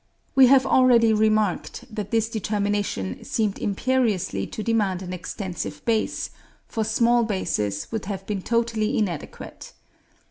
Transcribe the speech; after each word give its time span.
We 0.33 0.47
have 0.47 0.65
already 0.65 1.13
remarked 1.13 1.85
that 1.93 2.09
this 2.09 2.27
determination 2.27 3.23
seemed 3.23 3.59
imperiously 3.59 4.47
to 4.47 4.63
demand 4.63 5.03
an 5.03 5.13
extensive 5.13 5.85
base, 5.85 6.31
for 6.65 6.83
small 6.83 7.23
bases 7.23 7.85
would 7.91 8.05
have 8.05 8.25
been 8.25 8.41
totally 8.41 8.97
inadequate. 8.97 9.73